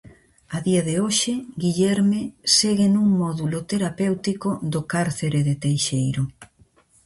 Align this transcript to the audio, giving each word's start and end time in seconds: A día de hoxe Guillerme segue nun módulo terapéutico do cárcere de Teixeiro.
A 0.55 0.57
día 0.67 0.81
de 0.89 0.95
hoxe 1.03 1.33
Guillerme 1.63 2.21
segue 2.55 2.87
nun 2.91 3.07
módulo 3.21 3.57
terapéutico 3.71 4.49
do 4.73 4.81
cárcere 4.93 5.39
de 5.47 5.53
Teixeiro. 5.63 6.23